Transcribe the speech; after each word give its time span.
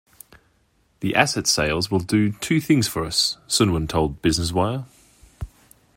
'The 1.01 1.13
assets 1.13 1.51
sales 1.51 1.91
will 1.91 1.99
do 1.99 2.31
two 2.31 2.59
things 2.59 2.87
for 2.87 3.05
us,' 3.05 3.37
Suwyn 3.45 3.87
told 3.87 4.19
Business 4.19 4.51
Wire. 4.51 4.85